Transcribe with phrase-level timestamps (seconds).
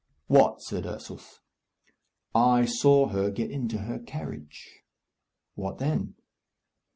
[0.25, 1.41] "What?" said Ursus.
[2.33, 4.79] "I saw her get into her carriage."
[5.53, 6.15] "What then?"